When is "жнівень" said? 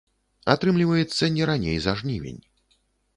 1.99-2.41